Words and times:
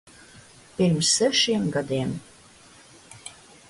Pirms 0.77 1.11
sešiem 1.19 1.69
gadiem. 1.77 2.19